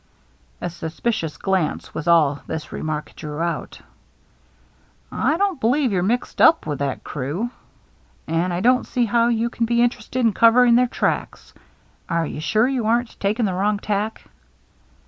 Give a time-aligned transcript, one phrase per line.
[0.61, 3.79] A suspicious glance was all this remark drew out."
[5.31, 7.51] I don't believe you're mixed up with that crew,
[8.25, 11.53] and I don't see how you can be interested in covering their tracks.
[12.09, 14.23] Are you sure you aren't taking the wrong tack